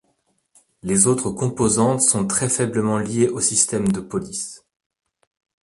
Les 0.81 1.05
autres 1.05 1.29
composantes 1.29 2.01
sont 2.01 2.25
très 2.25 2.49
faiblement 2.49 2.97
liées 2.97 3.27
au 3.27 3.39
système 3.39 3.87
de 3.91 3.99
Polis. 3.99 4.65